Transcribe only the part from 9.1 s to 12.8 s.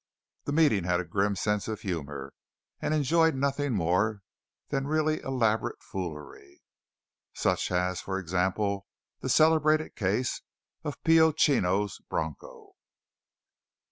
the celebrated case of Pio Chino's bronco.